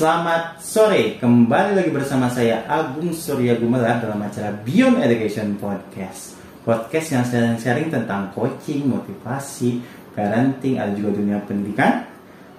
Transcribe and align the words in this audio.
Selamat 0.00 0.56
sore, 0.64 1.20
kembali 1.20 1.76
lagi 1.76 1.92
bersama 1.92 2.32
saya 2.32 2.64
Agung 2.64 3.12
Surya 3.12 3.52
Gumelar 3.60 4.00
dalam 4.00 4.16
acara 4.24 4.48
Beyond 4.64 4.96
Education 5.04 5.60
Podcast. 5.60 6.40
Podcast 6.64 7.12
yang 7.12 7.20
sharing-sharing 7.28 7.92
tentang 7.92 8.32
coaching, 8.32 8.88
motivasi, 8.88 9.84
parenting, 10.16 10.80
ada 10.80 10.96
juga 10.96 11.20
dunia 11.20 11.44
pendidikan. 11.44 12.08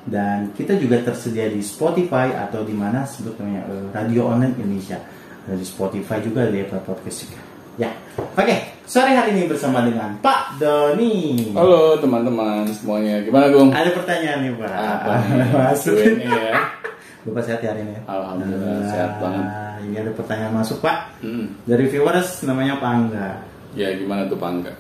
Dan 0.06 0.54
kita 0.54 0.78
juga 0.78 1.02
tersedia 1.02 1.50
di 1.50 1.66
Spotify 1.66 2.30
atau 2.30 2.62
di 2.62 2.78
mana 2.78 3.10
sebut 3.10 3.34
namanya 3.42 3.66
eh, 3.74 3.86
Radio 3.90 4.30
Online 4.30 4.54
Indonesia. 4.62 5.02
Ada 5.50 5.58
di 5.58 5.66
Spotify 5.66 6.22
juga, 6.22 6.46
di 6.46 6.62
Apple 6.62 6.86
Podcast 6.86 7.26
juga. 7.26 7.42
Ya, 7.82 7.90
oke, 8.38 8.86
sore 8.86 9.18
hari 9.18 9.34
ini 9.34 9.50
bersama 9.50 9.82
dengan 9.82 10.14
Pak 10.22 10.62
Doni. 10.62 11.50
Halo 11.58 11.98
teman-teman 11.98 12.70
semuanya, 12.70 13.26
gimana 13.26 13.50
Gung? 13.50 13.74
Ada 13.74 13.98
pertanyaan 13.98 14.46
nih 14.46 14.54
Pak. 14.62 14.74
Apa 14.78 15.14
nih? 15.26 15.50
Masuk 15.58 15.98
ini 16.06 16.30
ya? 16.30 16.81
Bapak 17.22 17.44
sehat 17.46 17.60
ya 17.62 17.70
hari 17.74 17.86
ini? 17.86 17.96
Alhamdulillah, 18.10 18.82
Nah, 18.82 18.90
sehat 18.90 19.12
banget. 19.22 19.46
Ini 19.82 19.96
ada 19.98 20.12
pertanyaan 20.14 20.54
masuk 20.58 20.78
Pak 20.82 20.98
Hmm. 21.22 21.54
dari 21.66 21.86
viewers 21.86 22.42
namanya 22.46 22.82
Pak 22.82 22.90
Angga. 22.90 23.30
Ya 23.78 23.94
gimana 23.94 24.26
tuh 24.26 24.38
Pangga? 24.38 24.74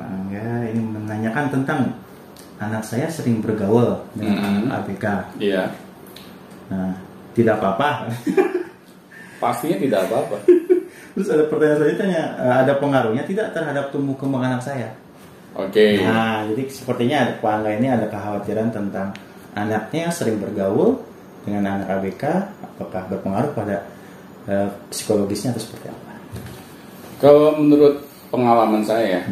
Pak 0.00 0.08
Angga 0.08 0.48
ini 0.64 0.80
menanyakan 0.80 1.52
tentang 1.52 1.80
anak 2.56 2.82
saya 2.82 3.04
sering 3.08 3.44
bergaul 3.44 4.00
dengan 4.16 4.36
Hmm. 4.40 4.48
anak 4.64 4.88
ABK. 4.88 5.04
Iya, 5.38 5.68
Nah, 6.64 6.96
tidak 7.36 7.60
apa-apa. 7.60 8.08
pastinya 9.42 9.76
tidak 9.76 10.08
apa-apa. 10.08 10.40
Terus 11.14 11.28
ada 11.28 11.44
pertanyaan 11.46 11.78
selanjutnya, 11.78 12.22
eh, 12.40 12.54
ada 12.64 12.72
pengaruhnya 12.80 13.22
tidak 13.28 13.52
terhadap 13.52 13.92
tumbuh 13.92 14.16
kembang 14.16 14.40
anak 14.42 14.64
saya? 14.64 14.88
Oke, 15.54 16.00
Nah, 16.02 16.48
jadi 16.48 16.64
sepertinya 16.66 17.16
ada 17.28 17.32
Pak 17.38 17.52
Angga 17.60 17.70
ini 17.76 17.86
ada 17.86 18.08
kekhawatiran 18.08 18.72
tentang 18.72 19.12
anaknya 19.54 20.08
yang 20.10 20.14
sering 20.16 20.40
bergaul 20.40 20.98
dengan 21.44 21.80
anak 21.80 21.88
ABK, 22.00 22.24
apakah 22.64 23.02
berpengaruh 23.12 23.52
pada 23.52 23.76
eh, 24.48 24.68
psikologisnya 24.88 25.52
atau 25.52 25.62
seperti 25.62 25.88
apa? 25.92 26.12
kalau 27.24 27.56
menurut 27.56 28.04
pengalaman 28.28 28.84
saya, 28.84 29.24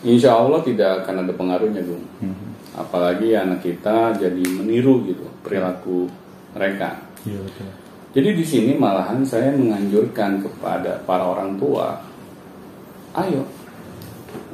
Insya 0.00 0.32
Allah 0.32 0.64
tidak 0.64 1.04
akan 1.04 1.28
ada 1.28 1.32
pengaruhnya 1.36 1.84
Gung. 1.84 2.04
Hmm. 2.24 2.56
Apalagi 2.72 3.36
anak 3.36 3.60
kita 3.60 4.16
jadi 4.16 4.44
meniru 4.48 5.04
gitu 5.04 5.28
perilaku 5.44 6.08
mereka. 6.56 6.96
Iya 7.28 7.40
betul. 7.44 7.68
Jadi 8.10 8.28
di 8.32 8.44
sini 8.44 8.72
malahan 8.74 9.22
saya 9.22 9.52
menganjurkan 9.52 10.40
kepada 10.40 11.04
para 11.04 11.24
orang 11.28 11.60
tua, 11.60 12.00
ayo 13.20 13.44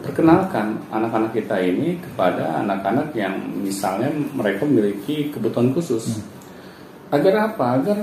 perkenalkan 0.02 0.82
anak-anak 0.90 1.32
kita 1.32 1.56
ini 1.62 1.96
kepada 2.02 2.62
anak-anak 2.62 3.14
yang 3.16 3.38
misalnya 3.62 4.10
mereka 4.12 4.66
memiliki 4.66 5.30
kebutuhan 5.30 5.70
khusus. 5.72 6.20
Agar 7.10 7.52
apa? 7.52 7.66
Agar 7.78 7.98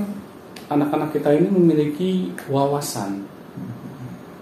anak-anak 0.72 1.10
kita 1.12 1.36
ini 1.36 1.50
memiliki 1.52 2.32
wawasan 2.48 3.28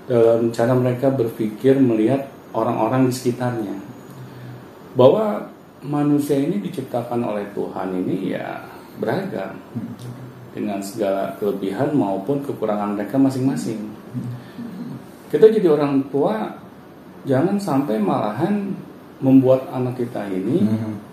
dalam 0.05 0.53
cara 0.53 0.73
mereka 0.77 1.09
berpikir 1.09 1.81
melihat 1.81 2.29
orang-orang 2.53 3.09
di 3.09 3.13
sekitarnya. 3.15 3.77
Bahwa 4.93 5.49
manusia 5.81 6.37
ini 6.37 6.61
diciptakan 6.61 7.25
oleh 7.25 7.47
Tuhan 7.57 7.89
ini 8.05 8.37
ya 8.37 8.61
beragam 9.01 9.57
dengan 10.51 10.83
segala 10.83 11.33
kelebihan 11.39 11.95
maupun 11.95 12.43
kekurangan 12.43 12.99
mereka 12.99 13.15
masing-masing. 13.17 13.87
Kita 15.31 15.47
jadi 15.47 15.71
orang 15.71 16.11
tua 16.11 16.53
jangan 17.23 17.55
sampai 17.55 17.97
malahan 17.97 18.75
membuat 19.23 19.69
anak 19.71 19.95
kita 20.01 20.27
ini 20.27 20.65
Hmm. 20.65 21.10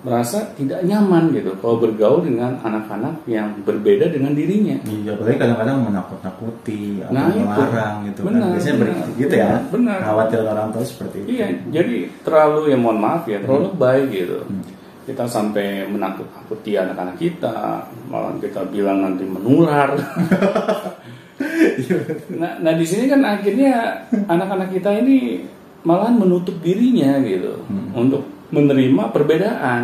Merasa 0.00 0.56
tidak 0.56 0.80
nyaman 0.88 1.28
gitu 1.36 1.52
kalau 1.60 1.76
bergaul 1.76 2.24
dengan 2.24 2.56
anak-anak 2.64 3.20
yang 3.28 3.52
berbeda 3.68 4.08
dengan 4.08 4.32
dirinya. 4.32 4.80
Iya, 4.88 5.12
apalagi 5.12 5.36
kadang-kadang 5.36 5.78
menakut-nakuti 5.92 7.04
atau 7.04 7.12
Nah, 7.12 7.28
itu. 7.28 7.44
melarang 7.44 7.94
gitu 8.08 8.20
Benar, 8.24 8.40
kan. 8.40 8.50
Biasanya 8.56 8.76
benar. 8.80 9.04
gitu 9.20 9.34
ya. 9.36 9.50
Benar. 9.68 9.98
Khawatir 10.00 10.38
orang 10.40 10.68
tua 10.72 10.84
seperti 10.88 11.16
itu. 11.20 11.28
Iya, 11.36 11.46
jadi 11.68 11.96
terlalu 12.24 12.72
ya 12.72 12.76
mohon 12.80 12.96
maaf 12.96 13.28
ya, 13.28 13.44
terlalu 13.44 13.68
baik 13.76 14.06
gitu. 14.08 14.38
Kita 15.04 15.24
sampai 15.28 15.84
menakut-nakuti 15.90 16.80
anak-anak 16.80 17.16
kita, 17.20 17.84
malah 18.08 18.32
kita 18.40 18.64
bilang 18.72 19.04
nanti 19.04 19.28
menular. 19.28 19.90
nah, 22.40 22.52
nah 22.60 22.72
di 22.72 22.84
sini 22.88 23.04
kan 23.08 23.20
akhirnya 23.24 24.04
anak-anak 24.28 24.68
kita 24.72 24.90
ini 25.00 25.44
malahan 25.84 26.20
menutup 26.20 26.56
dirinya 26.60 27.16
gitu 27.24 27.64
untuk 27.96 28.24
menerima 28.50 29.10
perbedaan. 29.10 29.82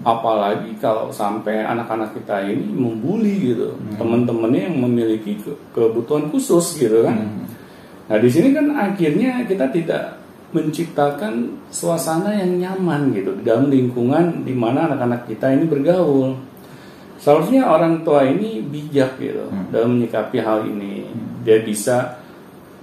Apalagi 0.00 0.80
kalau 0.80 1.12
sampai 1.12 1.60
anak-anak 1.60 2.16
kita 2.16 2.40
ini 2.42 2.64
membuli 2.66 3.52
gitu, 3.52 3.76
teman-temannya 3.94 4.72
yang 4.72 4.80
memiliki 4.80 5.36
ke- 5.36 5.60
kebutuhan 5.70 6.28
khusus 6.28 6.72
gitu 6.74 7.04
kan. 7.04 7.20
Nah 8.08 8.16
di 8.16 8.26
sini 8.26 8.50
kan 8.50 8.72
akhirnya 8.72 9.44
kita 9.44 9.68
tidak 9.68 10.16
menciptakan 10.50 11.62
suasana 11.68 12.32
yang 12.32 12.58
nyaman 12.58 13.12
gitu 13.12 13.36
dalam 13.40 13.68
lingkungan 13.68 14.42
di 14.42 14.50
mana 14.50 14.88
anak-anak 14.88 15.28
kita 15.28 15.52
ini 15.52 15.68
bergaul. 15.68 16.32
Seharusnya 17.20 17.68
orang 17.68 18.00
tua 18.00 18.24
ini 18.24 18.64
bijak 18.64 19.20
gitu 19.20 19.44
dalam 19.68 19.94
menyikapi 19.94 20.40
hal 20.40 20.64
ini. 20.64 21.04
Dia 21.44 21.60
bisa 21.60 22.16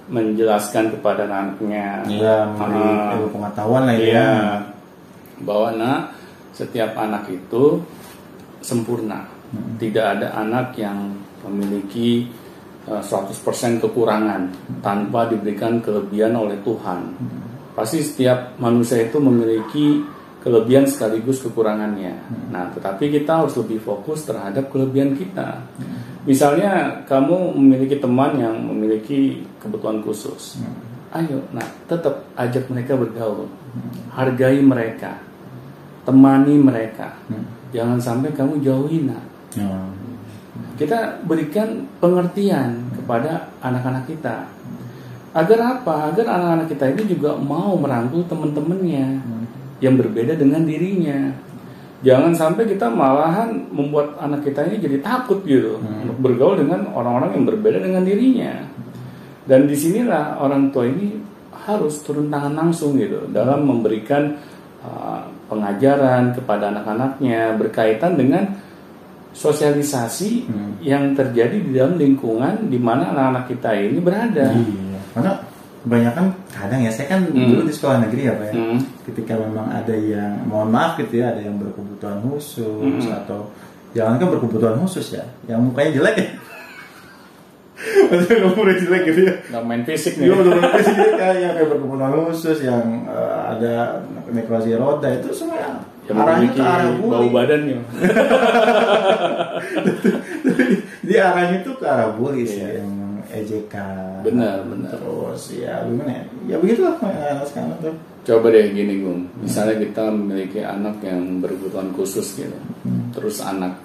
menjelaskan 0.08 0.94
kepada 0.94 1.26
anaknya. 1.26 2.06
Memberi 2.48 2.78
Ah, 2.80 3.14
ilmu 3.18 3.30
pengetahuan 3.34 3.84
lah 3.84 3.96
ya. 3.96 4.06
Iya. 4.06 4.32
Bahwa 5.44 5.70
nak 5.76 6.00
setiap 6.54 6.98
anak 6.98 7.30
itu 7.30 7.82
sempurna. 8.62 9.26
Tidak 9.78 10.06
ada 10.18 10.34
anak 10.36 10.76
yang 10.76 11.14
memiliki 11.48 12.28
eh, 12.90 13.02
100% 13.02 13.84
kekurangan 13.84 14.42
tanpa 14.84 15.30
diberikan 15.30 15.80
kelebihan 15.80 16.36
oleh 16.36 16.58
Tuhan. 16.66 17.00
Pasti 17.78 18.02
setiap 18.02 18.58
manusia 18.58 19.06
itu 19.06 19.22
memiliki 19.22 20.02
kelebihan 20.42 20.88
sekaligus 20.88 21.44
kekurangannya. 21.44 22.16
Nah, 22.50 22.72
tetapi 22.72 23.12
kita 23.12 23.44
harus 23.44 23.54
lebih 23.60 23.84
fokus 23.84 24.24
terhadap 24.24 24.72
kelebihan 24.72 25.14
kita. 25.14 25.62
Misalnya 26.24 27.04
kamu 27.04 27.56
memiliki 27.60 28.00
teman 28.00 28.40
yang 28.40 28.56
memiliki 28.56 29.44
kebutuhan 29.60 30.00
khusus. 30.00 30.60
Ayo, 31.12 31.40
nah 31.56 31.64
tetap 31.88 32.28
ajak 32.36 32.68
mereka 32.72 33.00
bergaul. 33.00 33.48
Hargai 34.12 34.60
mereka. 34.64 35.27
Temani 36.08 36.56
mereka. 36.56 37.12
Jangan 37.76 38.00
sampai 38.00 38.32
kamu 38.32 38.64
jauhi 38.64 39.04
nah. 39.04 39.20
Ya. 39.52 39.68
Kita 40.80 41.20
berikan 41.28 41.84
pengertian 42.00 42.88
kepada 42.96 43.52
anak-anak 43.60 44.08
kita. 44.08 44.48
Agar 45.36 45.60
apa? 45.78 46.16
Agar 46.16 46.26
anak-anak 46.32 46.68
kita 46.72 46.96
ini 46.96 47.04
juga 47.12 47.36
mau 47.36 47.76
merangkul 47.76 48.24
teman-temannya 48.24 49.20
yang 49.84 50.00
berbeda 50.00 50.40
dengan 50.40 50.64
dirinya. 50.64 51.30
Jangan 52.06 52.34
sampai 52.38 52.70
kita 52.70 52.88
malahan 52.94 53.68
membuat 53.74 54.16
anak 54.22 54.46
kita 54.46 54.70
ini 54.70 54.78
jadi 54.80 54.98
takut 55.02 55.42
gitu 55.44 55.82
untuk 55.82 56.18
bergaul 56.22 56.56
dengan 56.56 56.88
orang-orang 56.94 57.42
yang 57.42 57.46
berbeda 57.50 57.84
dengan 57.84 58.06
dirinya. 58.06 58.54
Dan 59.44 59.66
di 59.66 59.76
sinilah 59.76 60.40
orang 60.40 60.70
tua 60.70 60.86
ini 60.86 61.18
harus 61.68 62.00
turun 62.06 62.32
tangan 62.32 62.54
langsung 62.54 62.96
gitu 62.96 63.28
dalam 63.34 63.66
memberikan 63.66 64.38
uh, 64.86 65.26
pengajaran 65.48 66.36
kepada 66.36 66.70
anak-anaknya 66.76 67.56
berkaitan 67.56 68.20
dengan 68.20 68.44
sosialisasi 69.32 70.50
yang 70.82 71.14
terjadi 71.14 71.62
di 71.62 71.72
dalam 71.76 71.96
lingkungan 71.96 72.68
di 72.68 72.80
mana 72.82 73.14
anak-anak 73.14 73.44
kita 73.54 73.70
ini 73.78 74.00
berada. 74.02 74.50
Iya. 74.50 75.00
Karena 75.14 75.32
kebanyakan 75.86 76.26
kadang 76.52 76.82
ya 76.84 76.92
saya 76.92 77.08
kan 77.16 77.22
dulu 77.32 77.64
di 77.64 77.74
sekolah 77.74 77.98
negeri 78.04 78.22
ya 78.28 78.34
Pak 78.34 78.48
ya. 78.50 78.54
Hmm. 78.58 78.80
Ketika 79.08 79.34
memang 79.38 79.68
ada 79.72 79.96
yang 79.96 80.42
mohon 80.50 80.74
maaf 80.74 80.98
gitu 81.00 81.22
ya, 81.22 81.32
ada 81.32 81.42
yang 81.46 81.56
berkebutuhan 81.62 82.18
khusus 82.28 83.04
Hmm. 83.06 83.20
atau 83.24 83.48
jangan 83.94 84.20
kan 84.20 84.28
berkebutuhan 84.36 84.76
khusus 84.84 85.16
ya, 85.16 85.24
yang 85.48 85.64
mukanya 85.64 86.02
jelek 86.02 86.16
ya. 86.18 86.28
Maksudnya 88.08 88.46
umurnya 88.46 88.76
jelek 88.78 89.02
gitu 89.06 89.22
ya. 89.22 89.34
Nggak 89.48 89.64
main 89.64 89.84
fisik 89.84 90.14
Iya 90.16 90.24
nih. 90.24 90.36
betul 90.36 90.54
betul 90.58 90.82
sih 90.82 90.96
kayak 91.14 91.38
yang 91.38 91.54
kayak 91.54 91.68
berkebutuhan 91.70 92.14
khusus 92.24 92.58
yang 92.62 92.84
eh, 93.06 93.40
ada 93.48 93.74
nekrasi 94.28 94.70
roda 94.74 95.10
itu 95.10 95.30
semua 95.32 95.58
yang 95.58 95.76
Yang 96.08 96.18
arahnya 96.18 96.48
ke 96.50 96.62
arah 96.62 96.88
bau 96.94 97.04
bully. 97.20 97.28
badannya. 97.30 97.78
Dia 101.04 101.22
arahnya 101.32 101.58
tuh 101.62 101.76
ke 101.76 101.86
arah 101.86 102.10
bully 102.14 102.44
sih 102.44 102.60
Iya. 102.60 102.80
yang 102.80 102.92
ejekan. 103.28 104.24
Benar, 104.24 104.64
benar. 104.66 104.92
Terus 104.94 105.44
ya 105.54 105.84
gimana 105.84 106.12
ya? 106.14 106.24
Ya 106.48 106.56
begitulah 106.58 106.96
anak 107.00 107.44
sekarang 107.46 107.76
tuh. 107.80 107.96
Coba 108.24 108.52
deh 108.52 108.72
gini 108.72 109.00
Gung, 109.00 109.24
misalnya 109.40 109.80
kita 109.80 110.12
memiliki 110.12 110.60
anak 110.60 111.00
yang 111.00 111.40
berkebutuhan 111.40 111.96
khusus 111.96 112.36
gitu, 112.36 112.52
Hmm. 112.84 113.08
terus 113.16 113.40
anak 113.40 113.80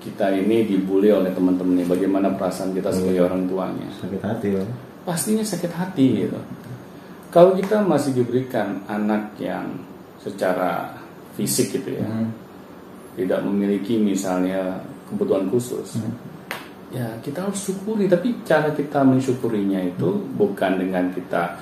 kita 0.00 0.32
ini 0.32 0.64
dibully 0.64 1.12
oleh 1.12 1.30
teman-temannya, 1.30 1.84
bagaimana 1.84 2.32
perasaan 2.32 2.72
kita 2.72 2.88
sebagai 2.88 3.28
orang 3.28 3.44
tuanya? 3.44 3.88
Sakit 4.00 4.22
hati 4.24 4.48
loh. 4.56 4.68
Pastinya 5.04 5.44
sakit 5.44 5.72
hati 5.76 6.06
gitu. 6.24 6.40
Kalau 7.30 7.54
kita 7.54 7.84
masih 7.84 8.16
diberikan 8.16 8.82
anak 8.88 9.36
yang 9.38 9.70
secara 10.18 10.96
fisik 11.36 11.78
gitu 11.78 12.00
ya, 12.00 12.04
Hmm. 12.08 12.32
tidak 13.14 13.44
memiliki 13.44 14.00
misalnya 14.00 14.82
kebutuhan 15.06 15.46
khusus. 15.52 16.00
Hmm. 16.00 16.16
Ya 16.90 17.06
kita 17.22 17.46
harus 17.46 17.70
syukuri, 17.70 18.10
tapi 18.10 18.34
cara 18.42 18.74
kita 18.74 19.06
mensyukurinya 19.06 19.78
itu 19.78 20.10
bukan 20.34 20.80
dengan 20.80 21.06
kita 21.14 21.54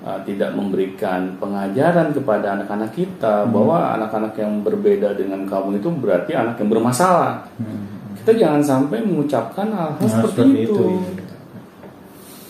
uh, 0.00 0.20
tidak 0.24 0.52
memberikan 0.52 1.36
pengajaran 1.36 2.10
kepada 2.10 2.56
anak-anak 2.56 2.90
kita 2.92 3.44
Hmm. 3.44 3.52
bahwa 3.52 3.94
anak-anak 3.96 4.34
yang 4.36 4.60
berbeda 4.60 5.12
dengan 5.14 5.44
kamu 5.44 5.78
itu 5.78 5.88
berarti 5.92 6.32
anak 6.34 6.56
yang 6.60 6.68
bermasalah. 6.68 7.44
Hmm. 7.56 8.14
Kita 8.20 8.36
jangan 8.36 8.60
sampai 8.60 9.00
mengucapkan 9.00 9.68
hal-hal 9.72 9.96
Nah, 9.96 10.08
seperti, 10.12 10.68
itu. 10.68 10.76
iya. 10.76 11.24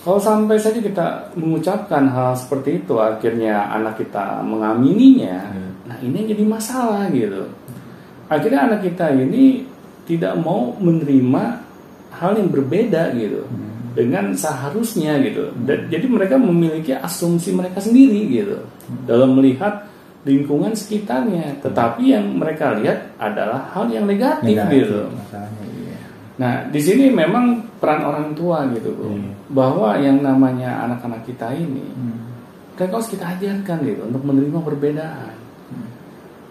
Kalau 0.00 0.16
sampai 0.16 0.56
saja 0.56 0.80
kita 0.80 1.06
mengucapkan 1.36 2.08
hal 2.08 2.32
seperti 2.32 2.80
itu, 2.80 2.96
akhirnya 2.96 3.68
anak 3.68 4.00
kita 4.00 4.40
mengamininya, 4.40 5.52
Hmm. 5.52 5.70
nah 5.84 5.96
ini 6.00 6.24
jadi 6.24 6.40
masalah 6.42 7.06
gitu. 7.12 7.44
Akhirnya 8.26 8.66
anak 8.66 8.80
kita 8.80 9.12
ini 9.12 9.66
tidak 10.08 10.34
mau 10.40 10.72
menerima 10.80 11.44
hal 12.10 12.32
yang 12.34 12.48
berbeda 12.48 13.12
gitu 13.14 13.44
Hmm. 13.46 13.69
Dengan 13.96 14.30
seharusnya 14.34 15.18
gitu. 15.24 15.50
Dan, 15.66 15.90
jadi 15.90 16.06
mereka 16.06 16.38
memiliki 16.38 16.94
asumsi 16.94 17.50
mereka 17.50 17.82
sendiri 17.82 18.26
gitu 18.30 18.58
dalam 19.06 19.34
melihat 19.34 19.86
lingkungan 20.22 20.72
sekitarnya. 20.76 21.58
Tetapi 21.64 22.12
yang 22.14 22.26
mereka 22.38 22.76
lihat 22.78 23.16
adalah 23.18 23.72
hal 23.74 23.88
yang 23.90 24.06
negatif, 24.06 24.54
Negatif, 24.54 24.84
gitu. 24.86 25.00
masalahnya, 25.10 25.64
iya. 25.80 25.98
Nah, 26.40 26.52
di 26.68 26.80
sini 26.80 27.10
memang 27.12 27.66
peran 27.80 28.02
orang 28.04 28.32
tua 28.36 28.64
gitu, 28.72 28.92
Bu. 28.94 29.06
Iya. 29.16 29.32
Bahwa 29.50 29.90
yang 29.98 30.22
namanya 30.22 30.86
anak-anak 30.86 31.26
kita 31.26 31.50
ini, 31.56 31.84
Hmm. 31.96 32.18
mereka 32.78 32.96
harus 32.96 33.10
kita 33.12 33.24
ajarkan 33.36 33.78
gitu 33.84 34.02
untuk 34.08 34.22
menerima 34.24 34.60
perbedaan. 34.64 35.34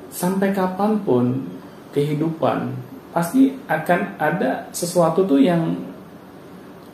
Sampai 0.09 0.49
kapan 0.53 0.97
pun 1.05 1.45
kehidupan 1.93 2.73
pasti 3.09 3.53
akan 3.65 4.17
ada 4.21 4.69
sesuatu 4.69 5.25
tuh 5.25 5.41
yang 5.41 5.73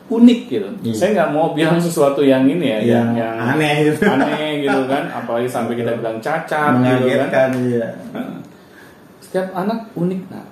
unik 0.06 0.40
gitu. 0.46 0.68
Iya. 0.82 0.94
Saya 0.94 1.10
nggak 1.12 1.30
mau 1.34 1.50
bilang 1.50 1.78
sesuatu 1.78 2.22
yang 2.22 2.46
ini 2.46 2.66
ya, 2.66 2.78
yang, 2.78 2.86
Yang 2.86 3.08
yang 3.18 3.36
aneh 3.42 3.74
gitu. 3.84 4.02
aneh 4.06 4.48
gitu 4.62 4.80
kan. 4.86 5.04
Apalagi 5.10 5.48
sampai 5.50 5.74
kita 5.74 5.92
bilang 5.94 6.18
cacat 6.22 6.72
gitu 6.78 7.26
kan. 7.28 7.50
iya. 7.60 7.86
Setiap 9.18 9.50
anak 9.52 9.90
unik. 9.92 10.20
Iya. 10.30 10.42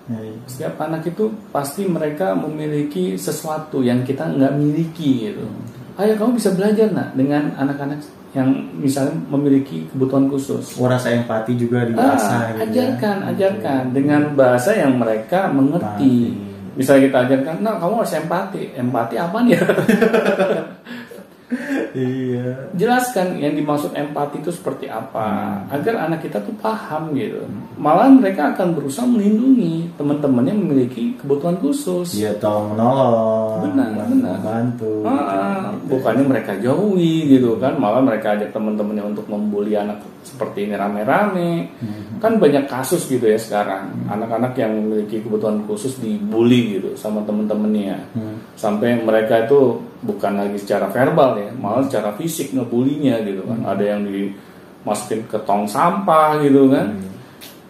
Setiap 0.51 0.75
anak 0.79 1.06
itu 1.06 1.25
pasti 1.49 1.87
mereka 1.87 2.35
memiliki 2.35 3.15
sesuatu 3.15 3.81
yang 3.81 4.03
kita 4.03 4.27
nggak 4.29 4.53
miliki 4.55 5.31
gitu. 5.31 5.47
Ayo 5.95 6.19
kamu 6.19 6.35
bisa 6.35 6.51
belajar 6.51 6.91
nak 6.91 7.15
dengan 7.15 7.55
anak-anak 7.55 8.03
yang 8.35 8.51
misalnya 8.75 9.15
memiliki 9.31 9.87
kebutuhan 9.95 10.27
khusus. 10.27 10.75
Oh, 10.75 10.91
rasa 10.91 11.15
empati 11.15 11.55
juga 11.55 11.87
Ah, 11.87 12.19
diasah 12.19 12.43
gitu 12.51 12.59
ya. 12.59 12.62
ajarkan, 12.67 13.17
ajarkan 13.31 13.83
dengan 13.95 14.35
bahasa 14.35 14.75
yang 14.75 14.99
mereka 14.99 15.47
mengerti. 15.55 16.35
Empati. 16.35 16.44
Misalnya 16.75 17.11
kita 17.11 17.19
ajarkan, 17.31 17.56
nah 17.62 17.79
kamu 17.79 18.03
harus 18.03 18.15
empati. 18.19 18.62
Empati 18.75 19.15
apa 19.15 19.38
ya? 19.47 19.62
Iya. 21.94 22.75
Jelaskan 22.75 23.38
yang 23.38 23.55
dimaksud 23.55 23.94
empati 23.94 24.43
itu 24.43 24.50
seperti 24.50 24.91
apa, 24.91 25.23
Hmm. 25.25 25.76
agar 25.81 26.11
anak 26.11 26.26
kita 26.26 26.43
tuh 26.43 26.55
paham 26.58 27.14
gitu. 27.14 27.44
Malah 27.79 28.11
mereka 28.11 28.55
akan 28.55 28.75
berusaha 28.75 29.06
melindungi 29.06 29.91
teman-teman 29.94 30.43
yang 30.46 30.58
memiliki 30.58 31.14
kebutuhan 31.20 31.55
khusus. 31.62 32.17
Iya 32.19 32.35
tolong 32.43 32.75
menolong. 32.75 33.70
Benar, 33.70 33.88
benar. 34.11 34.37
Bantu. 34.43 34.93
Ah, 35.06 35.70
bukannya 35.87 36.25
mereka 36.26 36.52
jauhi 36.58 37.29
gitu 37.31 37.61
kan, 37.62 37.79
malah 37.79 38.02
mereka 38.02 38.35
ajak 38.35 38.50
teman-temannya 38.50 39.14
untuk 39.14 39.26
membuli 39.31 39.79
anak 39.79 40.02
seperti 40.25 40.67
ini 40.67 40.75
rame-rame. 40.75 41.70
Hmm. 41.79 42.19
Kan 42.19 42.41
banyak 42.41 42.67
kasus 42.67 43.06
gitu 43.06 43.29
ya 43.29 43.37
sekarang, 43.38 44.08
anak-anak 44.08 44.56
yang 44.56 44.73
memiliki 44.75 45.20
kebutuhan 45.20 45.62
khusus 45.69 45.94
dibully 46.00 46.81
gitu 46.81 46.96
sama 46.96 47.20
teman-temannya. 47.23 47.99
Hmm. 48.17 48.37
Sampai 48.56 48.99
mereka 48.99 49.44
itu 49.46 49.79
bukan 50.05 50.37
lagi 50.37 50.61
secara 50.61 50.93
verbal 50.93 51.41
ya, 51.41 51.51
malah 51.56 51.89
secara 51.89 52.12
fisik 52.15 52.53
ngebulinya 52.53 53.25
gitu 53.25 53.43
kan. 53.49 53.65
Ada 53.65 53.97
yang 53.97 54.06
dimasukin 54.06 55.25
ke 55.27 55.41
tong 55.49 55.65
sampah 55.65 56.39
gitu 56.45 56.69
kan. 56.69 56.95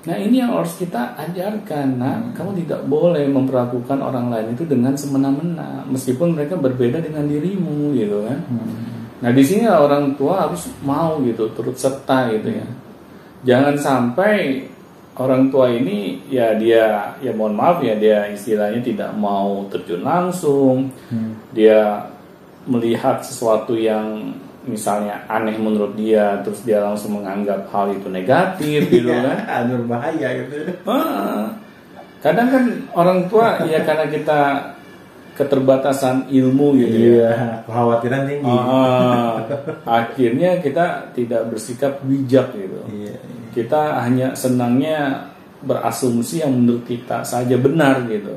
Nah 0.05 0.21
ini 0.21 0.37
yang 0.37 0.53
harus 0.53 0.77
kita 0.77 1.17
ajarkan, 1.17 1.97
nah 1.97 2.21
kamu 2.37 2.61
tidak 2.61 2.85
boleh 2.85 3.25
memperlakukan 3.25 4.05
orang 4.05 4.29
lain 4.29 4.53
itu 4.53 4.69
dengan 4.69 4.93
semena-mena, 4.93 5.81
meskipun 5.89 6.37
mereka 6.37 6.61
berbeda 6.61 7.01
dengan 7.01 7.25
dirimu 7.25 7.97
gitu 7.97 8.29
kan. 8.29 8.37
Nah 9.25 9.31
di 9.33 9.41
sini 9.41 9.65
orang 9.65 10.13
tua 10.21 10.45
harus 10.45 10.69
mau 10.85 11.17
gitu, 11.25 11.49
turut 11.57 11.81
serta 11.81 12.29
gitu 12.37 12.53
ya. 12.53 12.69
Jangan 13.49 13.81
sampai 13.81 14.69
orang 15.17 15.49
tua 15.49 15.73
ini 15.73 16.21
ya 16.29 16.53
dia 16.53 17.17
ya 17.25 17.33
mohon 17.33 17.57
maaf 17.57 17.81
ya 17.81 17.97
dia 17.97 18.29
istilahnya 18.29 18.85
tidak 18.85 19.17
mau 19.17 19.65
terjun 19.73 20.05
langsung, 20.05 20.93
dia 21.57 22.13
melihat 22.65 23.21
sesuatu 23.21 23.77
yang 23.77 24.33
misalnya 24.65 25.21
aneh 25.29 25.57
menurut 25.61 25.93
dia, 25.95 26.41
terus 26.41 26.65
dia 26.65 26.81
langsung 26.81 27.21
menganggap 27.21 27.69
hal 27.69 27.93
itu 27.93 28.09
negatif 28.09 28.89
gitu 28.95 29.13
kan. 29.13 29.39
Iya, 29.45 29.61
berbahaya 29.69 30.29
gitu. 30.41 30.55
Ah, 30.89 31.53
kadang 32.25 32.49
kan 32.49 32.65
orang 32.97 33.29
tua 33.29 33.61
ya 33.73 33.85
karena 33.85 34.07
kita 34.09 34.41
keterbatasan 35.35 36.31
ilmu 36.31 36.79
gitu 36.79 36.97
ya. 36.97 37.09
Iya, 37.11 37.31
kekhawatiran 37.67 38.23
tinggi. 38.25 38.55
Ah, 38.55 39.35
akhirnya 39.85 40.51
kita 40.63 41.13
tidak 41.13 41.43
bersikap 41.53 42.01
bijak 42.07 42.55
gitu. 42.55 42.81
Iya. 42.89 43.19
Kita 43.55 44.03
hanya 44.03 44.35
senangnya 44.35 45.31
berasumsi 45.65 46.45
yang 46.45 46.53
menurut 46.55 46.85
kita 46.87 47.25
saja 47.25 47.57
benar 47.57 48.05
gitu. 48.07 48.37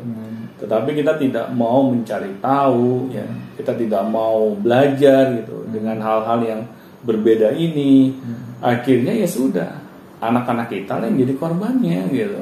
Tetapi 0.58 0.90
kita 0.98 1.22
tidak 1.22 1.54
mau 1.54 1.86
mencari 1.86 2.34
tahu, 2.42 3.14
ya. 3.14 3.26
Kita 3.58 3.78
tidak 3.78 4.04
mau 4.10 4.58
belajar 4.58 5.34
gitu 5.38 5.66
dengan 5.70 6.02
hal-hal 6.02 6.40
yang 6.42 6.62
berbeda 7.06 7.54
ini. 7.54 8.18
Akhirnya 8.58 9.14
ya 9.14 9.30
sudah, 9.30 9.70
anak-anak 10.18 10.74
kita 10.74 10.98
lah 10.98 11.06
yang 11.06 11.30
jadi 11.30 11.34
korbannya 11.38 12.10
gitu. 12.10 12.42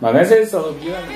Makanya 0.00 0.26
saya 0.32 0.42
selalu 0.48 0.80
bilang 0.80 1.06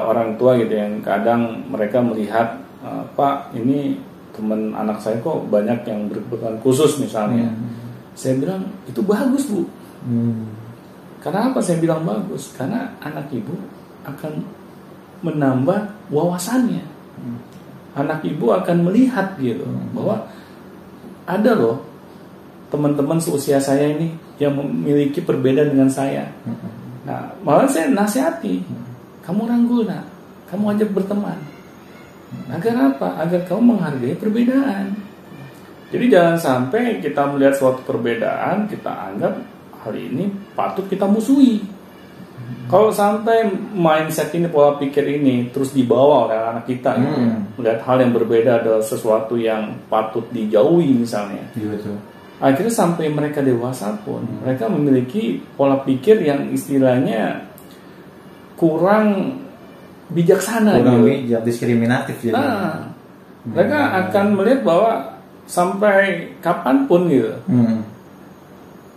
orang 0.00 0.34
tua 0.34 0.58
gitu 0.58 0.74
yang 0.74 0.98
kadang 1.04 1.62
mereka 1.70 2.02
melihat 2.02 2.58
"Eh, 2.82 3.04
Pak 3.14 3.54
ini 3.54 3.98
teman 4.34 4.74
anak 4.74 4.98
saya 4.98 5.22
kok 5.22 5.46
banyak 5.46 5.86
yang 5.86 6.10
berkebutuhan 6.10 6.58
khusus 6.58 6.98
misalnya. 6.98 7.54
Saya 8.18 8.34
bilang 8.34 8.66
itu 8.90 8.98
bagus 9.06 9.46
bu. 9.46 9.62
Hmm. 10.02 10.50
Karena 11.22 11.54
apa 11.54 11.62
saya 11.62 11.78
bilang 11.78 12.02
bagus? 12.02 12.50
Karena 12.58 12.90
anak 12.98 13.30
ibu 13.30 13.54
akan 14.04 14.42
menambah 15.22 16.10
wawasannya. 16.10 16.84
Anak 17.94 18.26
ibu 18.26 18.50
akan 18.50 18.90
melihat 18.90 19.38
gitu 19.38 19.64
bahwa 19.94 20.26
ada 21.24 21.54
loh 21.54 21.78
teman-teman 22.68 23.22
seusia 23.22 23.62
saya 23.62 23.94
ini 23.94 24.12
yang 24.42 24.58
memiliki 24.58 25.22
perbedaan 25.22 25.72
dengan 25.72 25.86
saya. 25.88 26.26
Nah, 27.06 27.30
malah 27.46 27.70
saya 27.70 27.88
nasihati, 27.94 28.66
kamu 29.24 29.42
rangkul 29.48 29.88
nak, 29.88 30.04
kamu 30.52 30.64
ajak 30.76 30.90
berteman. 30.92 31.38
Agar 32.52 32.94
apa? 32.94 33.08
Agar 33.24 33.40
kamu 33.48 33.74
menghargai 33.74 34.14
perbedaan. 34.20 34.94
Jadi 35.94 36.04
jangan 36.10 36.36
sampai 36.36 36.98
kita 36.98 37.22
melihat 37.30 37.54
suatu 37.54 37.80
perbedaan, 37.86 38.66
kita 38.66 38.90
anggap 38.90 39.38
hal 39.84 39.94
ini 39.94 40.28
patut 40.52 40.84
kita 40.90 41.06
musuhi. 41.06 41.62
Kalau 42.64 42.88
sampai 42.90 43.44
mindset 43.76 44.32
ini, 44.34 44.48
pola 44.48 44.74
pikir 44.80 45.04
ini 45.04 45.52
terus 45.52 45.70
dibawa 45.76 46.28
oleh 46.28 46.36
anak 46.36 46.64
kita, 46.64 46.96
gitu, 46.96 47.20
Hmm. 47.20 47.40
melihat 47.60 47.80
hal 47.84 47.96
yang 48.00 48.12
berbeda 48.16 48.64
adalah 48.64 48.82
sesuatu 48.82 49.36
yang 49.36 49.78
patut 49.86 50.24
dijauhi 50.32 50.90
misalnya. 50.96 51.44
Iya 51.54 51.76
betul. 51.76 51.96
Akhirnya 52.42 52.74
sampai 52.74 53.06
mereka 53.12 53.44
dewasa 53.44 53.94
pun, 54.02 54.26
mereka 54.42 54.66
memiliki 54.66 55.38
pola 55.54 55.78
pikir 55.86 56.24
yang 56.24 56.50
istilahnya 56.50 57.46
kurang 58.64 59.36
bijaksana 60.08 60.80
Kurang 60.80 61.04
gitu. 61.04 61.28
bijak, 61.28 61.40
diskriminatif 61.44 62.16
jadi. 62.24 62.32
Nah, 62.32 62.88
mereka 63.44 63.78
akan 64.08 64.26
melihat 64.40 64.60
bahwa 64.64 64.92
sampai 65.44 66.32
kapan 66.40 66.88
pun 66.88 67.12
gitu, 67.12 67.36
Hmm. 67.44 67.84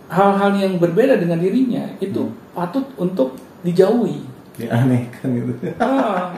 hal-hal 0.08 0.56
yang 0.56 0.80
berbeda 0.80 1.20
dengan 1.20 1.36
dirinya 1.36 1.84
itu 2.00 2.32
patut 2.56 2.88
untuk 2.96 3.36
dijauhi. 3.60 4.24
Dianehkan 4.56 5.28
gitu. 5.36 5.52
Ah, 5.76 6.32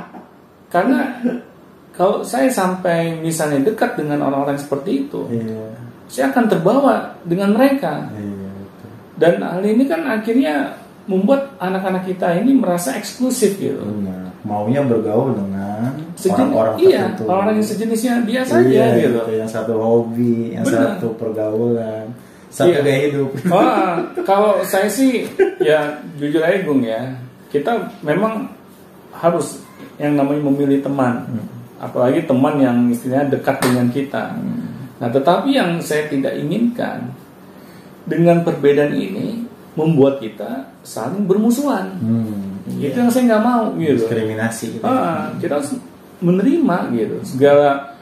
karena 0.66 1.22
kalau 1.94 2.26
saya 2.26 2.50
sampai 2.50 3.14
misalnya 3.22 3.62
dekat 3.62 3.94
dengan 3.94 4.26
orang-orang 4.26 4.58
seperti 4.58 5.06
itu, 5.06 5.30
Iya. 5.30 5.70
saya 6.10 6.24
akan 6.34 6.44
terbawa 6.50 7.14
dengan 7.22 7.54
mereka. 7.54 8.10
Iya 8.10 8.50
betul. 8.58 8.90
Dan 9.22 9.32
hal 9.38 9.62
ini 9.62 9.84
kan 9.86 10.02
akhirnya 10.02 10.74
membuat 11.10 11.58
anak-anak 11.58 12.06
kita 12.06 12.38
ini 12.38 12.54
merasa 12.54 12.94
eksklusif 12.94 13.58
gitu. 13.58 13.82
Benar. 13.82 14.30
Maunya 14.46 14.80
bergaul 14.86 15.34
dengan 15.34 15.90
orang-orang 16.16 16.76
iya, 16.80 17.12
tertentu. 17.12 17.28
orang 17.28 17.54
yang 17.58 17.66
sejenisnya 17.66 18.14
dia 18.24 18.42
saja 18.46 18.62
Iya, 18.64 19.10
gitu. 19.10 19.20
Yang 19.34 19.50
satu 19.50 19.74
hobi, 19.76 20.54
yang 20.54 20.64
Benar. 20.64 20.96
satu 20.96 21.12
pergaulan, 21.18 22.06
satu 22.48 22.70
Iya. 22.72 22.80
gaya 22.86 23.00
hidup. 23.10 23.28
Wah, 23.52 24.00
kalau 24.22 24.62
saya 24.62 24.86
sih 24.86 25.26
ya 25.68 25.98
jujur 26.16 26.40
aja 26.40 26.62
Gung 26.62 26.86
ya, 26.86 27.10
kita 27.50 27.90
memang 28.06 28.46
harus 29.12 29.60
yang 30.00 30.16
namanya 30.16 30.40
memilih 30.48 30.80
teman, 30.80 31.26
apalagi 31.76 32.24
teman 32.24 32.56
yang 32.62 32.78
istilahnya 32.88 33.36
dekat 33.36 33.60
dengan 33.60 33.92
kita. 33.92 34.32
Nah, 35.00 35.08
tetapi 35.10 35.52
yang 35.52 35.76
saya 35.84 36.08
tidak 36.08 36.32
inginkan 36.38 37.12
dengan 38.08 38.40
perbedaan 38.40 38.96
ini 38.96 39.39
membuat 39.78 40.18
kita 40.18 40.66
saling 40.82 41.26
bermusuhan. 41.30 41.94
Hmm, 42.02 42.58
Itu 42.82 42.96
yang 42.98 43.10
saya 43.10 43.36
nggak 43.36 43.44
mau 43.44 43.64
gitu. 43.78 44.02
diskriminasi 44.02 44.64
gitu. 44.78 44.84
Ah, 44.84 45.30
kita 45.38 45.62
harus 45.62 45.78
menerima 46.20 46.76
gitu 46.92 47.16
segala 47.24 47.96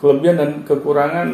kelebihan 0.00 0.36
dan 0.40 0.50
kekurangan 0.64 1.28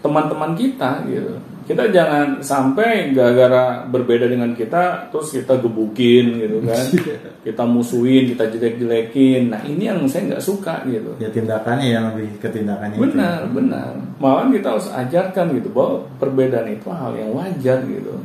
teman-teman 0.00 0.52
kita 0.56 1.04
gitu. 1.08 1.38
Kita 1.70 1.86
jangan 1.86 2.42
sampai 2.42 3.14
gara-gara 3.14 3.86
berbeda 3.86 4.26
dengan 4.26 4.50
kita 4.58 5.06
terus 5.14 5.30
kita 5.30 5.62
gebukin 5.62 6.42
gitu 6.42 6.58
kan. 6.66 6.84
kita 7.46 7.62
musuhin, 7.62 8.34
kita 8.34 8.50
jelek-jelekin. 8.50 9.54
Nah, 9.54 9.62
ini 9.62 9.86
yang 9.86 10.02
saya 10.10 10.34
nggak 10.34 10.42
suka 10.42 10.82
gitu. 10.90 11.14
Ya 11.22 11.30
tindakannya 11.30 11.86
yang 11.86 12.04
lebih 12.10 12.42
ke 12.42 12.50
tindakannya 12.50 12.98
itu. 12.98 13.14
Benar, 13.14 13.40
benar. 13.54 13.90
Malah 14.18 14.50
kita 14.50 14.68
harus 14.74 14.90
ajarkan 14.90 15.46
gitu 15.62 15.70
bahwa 15.70 16.02
perbedaan 16.18 16.68
itu 16.74 16.90
hal 16.90 17.14
yang 17.14 17.30
wajar 17.38 17.78
gitu. 17.86 18.18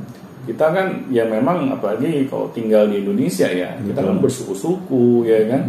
Kita 0.46 0.66
kan 0.70 1.10
ya 1.10 1.26
memang 1.26 1.74
apalagi 1.74 2.30
kalau 2.30 2.48
tinggal 2.54 2.86
di 2.86 3.02
Indonesia 3.02 3.50
ya, 3.50 3.74
kita 3.82 4.00
kan 4.02 4.18
bersuku-suku 4.22 5.26
ya 5.26 5.40
kan. 5.50 5.62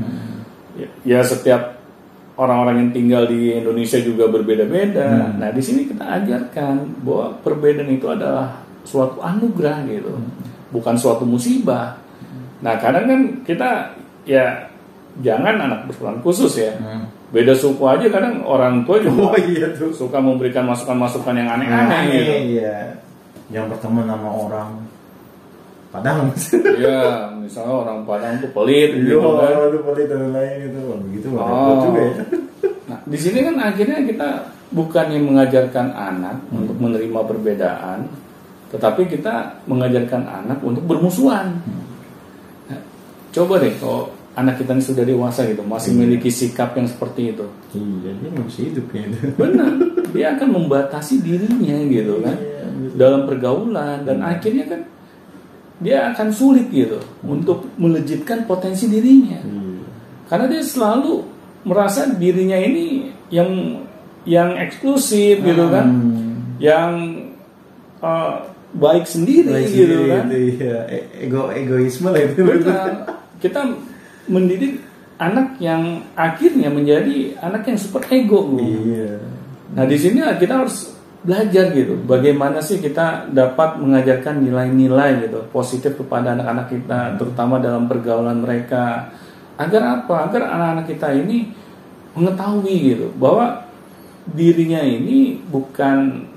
Ya, 0.76 0.88
ya 1.08 1.20
setiap 1.24 1.76
orang-orang 2.36 2.76
yang 2.84 2.90
tinggal 2.92 3.22
di 3.24 3.56
Indonesia 3.56 3.96
juga 4.04 4.28
berbeda-beda. 4.28 5.32
Nah, 5.40 5.48
di 5.50 5.62
sini 5.64 5.88
kita 5.88 6.04
ajarkan 6.04 7.00
bahwa 7.00 7.40
perbedaan 7.40 7.88
itu 7.88 8.06
adalah 8.12 8.60
suatu 8.84 9.24
anugerah 9.24 9.88
gitu. 9.88 10.12
Bukan 10.70 10.94
suatu 11.00 11.24
musibah. 11.24 11.96
Nah, 12.60 12.76
kadang 12.76 13.08
kan 13.08 13.20
kita 13.48 13.96
ya 14.28 14.68
jangan 15.24 15.56
anak 15.56 15.88
berkebutuhan 15.88 16.20
khusus 16.20 16.52
ya. 16.60 16.76
Hmm. 16.76 17.08
Beda 17.32 17.56
suku 17.56 17.82
aja 17.82 18.06
kadang 18.06 18.44
orang 18.44 18.84
tua 18.86 19.02
juga 19.02 19.32
Oh 19.34 19.38
iya 19.40 19.72
tuh. 19.74 19.90
suka 19.90 20.20
memberikan 20.20 20.68
masukan-masukan 20.68 21.34
yang 21.34 21.48
aneh-aneh 21.58 22.00
gitu. 22.12 22.32
Iya. 22.60 23.05
Yang 23.48 23.64
berteman 23.72 24.06
sama 24.06 24.30
orang 24.30 24.70
Padang. 25.86 26.28
Iya, 26.76 27.30
misalnya 27.38 27.72
orang 27.78 27.98
Padang 28.02 28.36
tuh 28.38 28.50
pelit 28.52 28.90
Iya, 28.92 29.16
gitu 29.16 29.28
kan. 29.32 29.50
itu 29.70 29.78
pelit 29.82 30.06
dan 30.06 30.22
lain 30.28 30.56
itu. 30.66 30.78
Wah, 30.82 30.98
Begitu 31.00 31.26
Oh. 31.30 31.38
repot 31.38 31.76
juga 31.82 32.00
ya. 32.00 32.14
Nah, 32.86 32.98
di 33.02 33.18
sini 33.18 33.38
kan 33.40 33.56
akhirnya 33.56 33.98
kita 34.02 34.28
bukannya 34.70 35.18
mengajarkan 35.18 35.86
anak 35.90 36.36
untuk 36.50 36.76
menerima 36.76 37.20
perbedaan, 37.22 37.98
tetapi 38.68 39.08
kita 39.08 39.62
mengajarkan 39.64 40.22
anak 40.22 40.58
untuk 40.60 40.84
bermusuhan. 40.84 41.58
Nah, 42.66 42.80
coba 43.32 43.58
deh 43.58 43.74
kalau 43.78 44.10
anak 44.34 44.60
kita 44.60 44.70
ini 44.70 44.84
sudah 44.84 45.02
dewasa 45.02 45.48
gitu, 45.48 45.64
masih 45.64 45.96
memiliki 45.96 46.28
sikap 46.28 46.76
yang 46.76 46.84
seperti 46.84 47.32
itu. 47.32 47.46
Iya, 47.72 48.10
dia 48.20 48.30
bisa 48.36 48.60
hidup 48.60 48.86
ya. 48.92 49.06
Benar, 49.34 49.70
dia 50.12 50.26
akan 50.36 50.48
membatasi 50.52 51.24
dirinya 51.24 51.76
gitu 51.88 52.20
kan 52.20 52.36
Iya. 52.36 52.55
Dalam 52.94 53.26
pergaulan 53.26 54.04
dan 54.04 54.20
akhirnya 54.20 54.64
kan 54.66 54.80
dia 55.76 56.08
akan 56.08 56.28
sulit 56.32 56.72
gitu 56.72 56.96
untuk 57.20 57.68
melejitkan 57.76 58.48
potensi 58.48 58.88
dirinya. 58.88 59.36
Iya. 59.44 59.84
Karena 60.26 60.46
dia 60.48 60.62
selalu 60.64 61.20
merasa 61.68 62.08
dirinya 62.08 62.56
ini 62.56 63.12
yang 63.28 63.82
yang 64.24 64.56
eksklusif 64.56 65.38
gitu 65.38 65.64
kan, 65.68 65.86
Hmm. 65.86 66.56
yang 66.58 66.92
uh, 68.00 68.42
baik 68.74 69.04
sendiri 69.06 69.52
Baik 69.52 69.68
gitu 69.70 69.84
sendiri 69.86 70.04
kan. 70.10 70.24
itu. 70.32 70.66
E- 70.90 71.08
Ego 71.28 71.42
egoisme 71.52 72.08
lah 72.10 72.22
itu. 72.24 72.40
Benar. 72.42 72.90
Kita 73.38 73.60
mendidik 74.26 74.80
anak 75.20 75.60
yang 75.60 76.02
akhirnya 76.16 76.72
menjadi 76.72 77.36
anak 77.38 77.68
yang 77.68 77.78
super 77.78 78.02
ego. 78.08 78.56
Iya. 78.58 79.20
Nah 79.76 79.84
di 79.84 79.96
sini 80.00 80.24
kita 80.40 80.64
harus 80.64 80.95
belajar 81.26 81.74
gitu, 81.74 81.98
bagaimana 82.06 82.62
sih 82.62 82.78
kita 82.78 83.26
dapat 83.34 83.82
mengajarkan 83.82 84.46
nilai-nilai 84.46 85.26
gitu 85.26 85.42
positif 85.50 85.98
kepada 85.98 86.38
anak-anak 86.38 86.70
kita, 86.70 87.18
terutama 87.18 87.58
dalam 87.58 87.90
pergaulan 87.90 88.38
mereka. 88.38 89.10
Agar 89.58 90.00
apa? 90.00 90.30
Agar 90.30 90.54
anak-anak 90.54 90.86
kita 90.86 91.10
ini 91.18 91.50
mengetahui 92.14 92.76
gitu 92.94 93.06
bahwa 93.18 93.66
dirinya 94.30 94.80
ini 94.80 95.42
bukan 95.50 96.30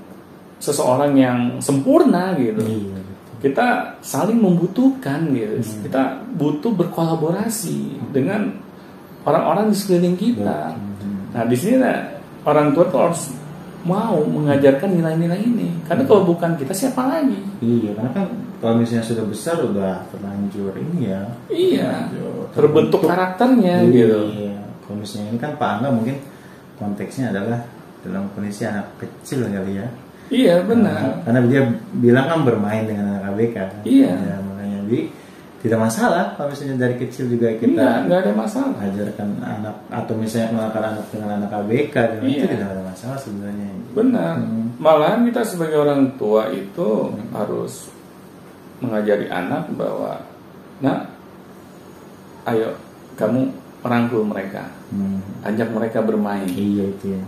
seseorang 0.60 1.16
yang 1.16 1.38
sempurna 1.62 2.36
gitu. 2.36 2.60
Iya. 2.60 2.98
Kita 3.40 3.96
saling 4.04 4.36
membutuhkan 4.36 5.32
gitu. 5.32 5.86
Kita 5.88 6.20
butuh 6.36 6.76
berkolaborasi 6.76 8.10
dengan 8.12 8.52
orang-orang 9.24 9.72
di 9.72 9.76
sekeliling 9.76 10.16
kita. 10.20 10.76
Nah 11.32 11.44
di 11.48 11.56
sini 11.56 11.80
orang 12.44 12.76
tua 12.76 12.84
tuh 12.92 13.00
harus 13.00 13.32
mau 13.82 14.20
mengajarkan 14.20 14.92
nilai-nilai 14.92 15.40
ini. 15.40 15.68
Karena 15.88 16.04
kalau 16.04 16.28
bukan 16.28 16.54
kita 16.54 16.72
siapa 16.72 17.00
lagi? 17.06 17.38
Iya, 17.60 17.96
karena 17.96 18.10
kan 18.12 18.26
kalau 18.60 18.74
misalnya 18.76 19.04
sudah 19.04 19.24
besar 19.24 19.56
udah 19.60 20.04
terlanjur 20.12 20.72
ini 20.76 21.08
ya. 21.08 21.22
Iya. 21.48 21.90
Terbentuk. 22.12 22.52
Terbentuk 22.52 23.00
karakternya 23.06 23.76
Iya. 23.84 23.92
gitu. 23.92 24.20
Kalau 24.84 24.96
misalnya 25.00 25.26
ini 25.32 25.38
kan 25.38 25.52
Pak 25.56 25.70
Angga 25.80 25.88
mungkin 25.90 26.16
konteksnya 26.76 27.30
adalah 27.30 27.60
dalam 28.00 28.28
kondisi 28.32 28.64
anak 28.64 28.96
kecil 28.96 29.44
kali 29.46 29.76
ya. 29.76 29.86
Iya 30.30 30.62
Nah, 30.62 30.66
benar. 30.66 31.02
karena 31.26 31.40
dia 31.50 31.62
bilang 31.92 32.26
kan 32.30 32.40
bermain 32.46 32.86
dengan 32.86 33.18
anak 33.18 33.34
ABK. 33.34 33.56
Iya. 33.82 34.14
Ya, 34.14 34.36
makanya 34.40 34.78
jadi 34.86 35.00
tidak 35.60 35.76
masalah 35.78 36.32
kalau 36.34 36.48
misalnya 36.48 36.76
dari 36.80 36.96
kecil 36.96 37.28
juga 37.28 37.52
kita 37.52 37.68
Enggak, 37.68 37.96
enggak 38.02 38.20
ada 38.24 38.32
masalah. 38.32 38.74
ajarkan 38.80 39.28
anak 39.38 39.76
atau 39.92 40.14
misalnya 40.16 40.48
mengenalkan 40.50 40.84
anak 40.86 41.04
dengan 41.12 41.28
anak 41.36 41.50
ABK 41.52 41.94
dengan 41.94 42.26
itu 42.26 42.40
Iya. 42.40 42.50
tidak 42.50 42.68
ada 42.70 42.82
masalah 42.82 43.18
sebenarnya. 43.20 43.68
Benar. 43.92 44.34
Hmm. 44.36 44.66
Malahan 44.80 45.20
kita 45.22 45.42
sebagai 45.44 45.76
orang 45.76 46.16
tua 46.16 46.48
itu 46.48 46.88
harus 47.30 47.92
mengajari 48.80 49.28
anak 49.28 49.68
bahwa, 49.76 50.24
nah, 50.80 51.04
ayo 52.46 52.72
kamu 53.14 53.52
rangkul 53.82 54.24
mereka, 54.24 54.64
Hmm. 54.88 55.20
ajak 55.44 55.68
mereka 55.70 56.00
bermain. 56.00 56.48
Iya 56.48 56.84
itu 56.88 57.06
ya. 57.14 57.22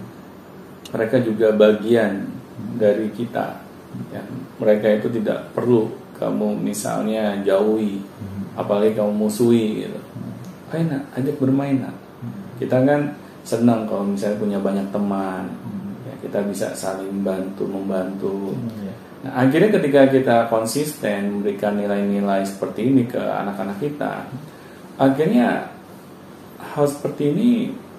Mereka 0.91 1.21
juga 1.23 1.53
bagian 1.53 2.29
dari 2.77 3.09
kita. 3.09 3.61
Ya, 4.09 4.25
mereka 4.57 4.89
itu 4.91 5.09
tidak 5.11 5.53
perlu 5.53 5.93
kamu 6.23 6.63
misalnya 6.63 7.35
jauhi, 7.43 7.99
apalagi 8.55 8.95
kamu 8.95 9.27
musuhi. 9.27 9.83
Gitu. 9.83 9.99
Ayo 10.71 10.83
nak, 10.87 11.03
ajak 11.19 11.37
bermain 11.43 11.83
nak. 11.83 11.97
Kita 12.63 12.79
kan 12.87 13.19
senang 13.43 13.91
kalau 13.91 14.07
misalnya 14.07 14.39
punya 14.39 14.59
banyak 14.63 14.87
teman. 14.95 15.51
Ya, 16.07 16.15
kita 16.23 16.39
bisa 16.47 16.71
saling 16.79 17.27
bantu 17.27 17.67
membantu. 17.67 18.55
Iya. 18.79 18.95
Nah, 19.23 19.33
akhirnya 19.43 19.71
ketika 19.79 20.01
kita 20.11 20.37
konsisten 20.47 21.43
memberikan 21.43 21.75
nilai-nilai 21.79 22.47
seperti 22.47 22.91
ini 22.91 23.11
ke 23.11 23.19
anak-anak 23.19 23.83
kita, 23.83 24.31
akhirnya 24.99 25.71
hal 26.59 26.87
seperti 26.87 27.35
ini 27.35 27.51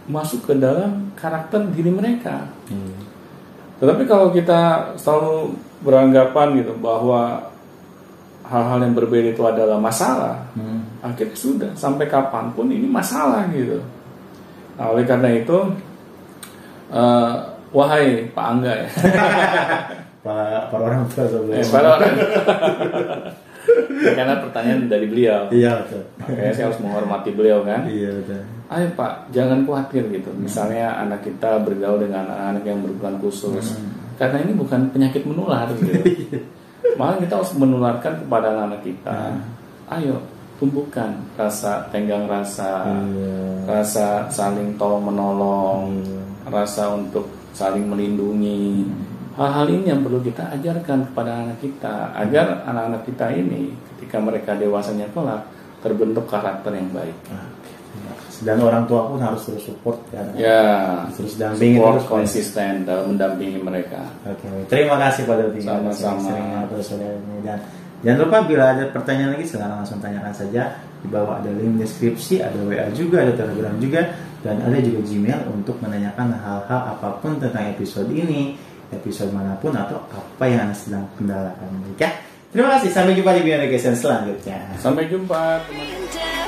masuk 0.07 0.47
ke 0.47 0.53
dalam 0.55 1.11
karakter 1.19 1.67
diri 1.75 1.91
mereka. 1.91 2.47
Iya. 2.71 2.95
Tetapi 3.83 4.03
kalau 4.07 4.31
kita 4.31 4.95
selalu 4.95 5.59
beranggapan 5.83 6.63
gitu 6.63 6.71
bahwa 6.79 7.51
hal-hal 8.43 8.79
yang 8.83 8.93
berbeda 8.93 9.31
itu 9.31 9.43
adalah 9.43 9.79
masalah, 9.79 10.35
Hmm. 10.53 10.83
akhirnya 10.99 11.35
sudah 11.35 11.71
sampai 11.73 12.05
kapan 12.05 12.51
pun 12.51 12.67
ini 12.67 12.85
masalah 12.85 13.47
gitu. 13.51 13.79
Nah, 14.75 14.91
oleh 14.91 15.05
karena 15.05 15.29
itu, 15.31 15.57
eh, 16.91 17.33
wahai 17.71 18.27
Pak 18.31 18.45
Angga 18.45 18.73
ya, 18.73 18.89
Para, 20.23 20.71
para 20.71 20.83
orang 20.87 21.03
tua 21.11 21.27
sebelum. 21.27 21.51
Eh, 21.51 21.67
para 21.67 21.87
orang. 21.99 22.13
Ya, 24.03 24.11
karena 24.11 24.43
pertanyaan 24.43 24.91
dari 24.91 25.07
beliau. 25.07 25.47
Iya 25.47 25.87
betul. 25.87 26.03
Makanya 26.19 26.51
saya 26.51 26.65
harus 26.67 26.83
menghormati 26.83 27.31
beliau 27.31 27.63
kan. 27.63 27.87
Iya 27.87 28.11
betul. 28.19 28.43
Ayo 28.67 28.87
Pak, 28.91 29.31
jangan 29.31 29.63
khawatir 29.63 30.03
gitu. 30.11 30.35
Misalnya 30.35 30.99
anak 30.99 31.23
kita 31.23 31.63
bergaul 31.63 32.03
dengan 32.03 32.27
anak-anak 32.27 32.63
yang 32.67 32.83
berkebutuhan 32.83 33.17
khusus. 33.23 33.79
Karena 34.19 34.43
ini 34.43 34.51
bukan 34.51 34.91
penyakit 34.91 35.23
menular 35.23 35.71
gitu. 35.79 35.95
Malah 36.97 37.17
kita 37.19 37.33
harus 37.41 37.53
menularkan 37.57 38.13
kepada 38.21 38.53
anak-anak 38.53 38.81
kita. 38.85 39.17
Ayo, 39.89 40.15
tumbuhkan 40.57 41.11
rasa 41.35 41.85
tenggang 41.91 42.25
rasa, 42.29 42.87
Iya. 42.87 43.67
rasa 43.67 44.07
saling 44.29 44.77
tolong 44.79 45.11
menolong, 45.11 45.99
rasa 46.47 46.93
untuk 46.93 47.27
saling 47.53 47.85
melindungi. 47.85 48.87
hal-hal 49.33 49.65
ini 49.65 49.89
yang 49.89 50.05
perlu 50.05 50.21
kita 50.21 50.45
ajarkan 50.53 51.09
kepada 51.09 51.41
anak 51.41 51.57
kita 51.57 52.13
agar 52.13 52.61
anak-anak 52.69 53.01
kita 53.01 53.33
ini 53.33 53.73
ketika 53.97 54.21
mereka 54.21 54.53
dewasanya 54.53 55.09
kelak 55.09 55.41
terbentuk 55.81 56.29
karakter 56.29 56.69
yang 56.69 56.85
baik. 56.93 57.17
Kasih. 57.25 57.62
Dan 58.43 58.59
orang 58.59 58.83
tua 58.85 59.07
pun 59.07 59.19
harus 59.19 59.41
terus 59.47 59.63
support 59.63 59.99
kan. 60.11 60.27
Ya, 60.35 61.03
Terus 61.15 61.39
dampingi 61.39 61.79
support 61.79 61.95
terus, 61.97 62.07
konsisten 62.11 62.83
dalam 62.83 63.15
mendampingi 63.15 63.59
mereka. 63.63 64.03
Oke, 64.27 64.47
terima 64.67 64.99
kasih 64.99 65.23
Pak 65.23 65.35
Dodi. 65.39 65.59
Sama-sama. 65.63 66.31
Dan 67.43 67.59
jangan 68.03 68.19
lupa 68.27 68.37
bila 68.43 68.75
ada 68.75 68.83
pertanyaan 68.91 69.39
lagi 69.39 69.47
silahkan 69.47 69.79
langsung 69.79 70.03
tanyakan 70.03 70.35
saja 70.35 70.75
di 71.03 71.07
bawah 71.07 71.39
ada 71.39 71.51
link 71.51 71.79
deskripsi, 71.79 72.43
ada 72.43 72.59
WA 72.63 72.87
juga, 72.95 73.23
ada 73.23 73.33
Telegram 73.35 73.75
juga, 73.79 74.01
dan 74.43 74.59
ada 74.59 74.77
juga 74.79 74.99
Gmail 75.03 75.39
untuk 75.51 75.79
menanyakan 75.79 76.35
hal-hal 76.35 76.81
apa 76.95 77.19
pun 77.19 77.39
tentang 77.39 77.71
episode 77.71 78.11
ini, 78.11 78.55
episode 78.91 79.31
mana 79.31 79.55
pun 79.59 79.75
atau 79.75 79.99
apa 80.11 80.43
yang 80.47 80.67
anda 80.67 80.75
sedang 80.75 81.07
kendalakan. 81.15 81.67
Ya. 81.99 82.11
Terima 82.53 82.77
kasih. 82.77 82.93
Sampai 82.93 83.17
jumpa 83.17 83.33
di 83.33 83.49
Education 83.49 83.97
selanjutnya. 83.97 84.61
Sampai 84.77 85.09
jumpa 85.09 85.65
teman-teman. 85.65 86.42